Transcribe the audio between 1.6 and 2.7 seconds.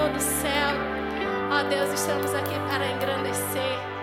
Deus, estamos aqui